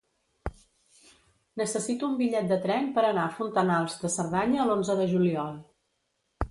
[1.61, 5.59] Necessito un bitllet de tren per anar a Fontanals de Cerdanya l'onze de juliol.